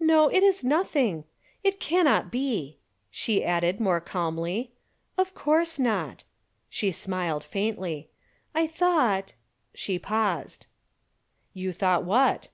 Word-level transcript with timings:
"No, 0.00 0.26
it 0.28 0.42
is 0.42 0.64
nothing. 0.64 1.22
It 1.62 1.78
cannot 1.78 2.32
be," 2.32 2.78
she 3.12 3.44
added, 3.44 3.78
more 3.78 4.00
calmly. 4.00 4.72
"Of 5.16 5.36
course 5.36 5.78
not." 5.78 6.24
She 6.68 6.90
smiled 6.90 7.44
faintly. 7.44 8.10
"I 8.56 8.66
thought" 8.66 9.34
she 9.72 10.00
paused. 10.00 10.66
"You 11.54 11.72
thought 11.72 12.02
what?" 12.02 12.48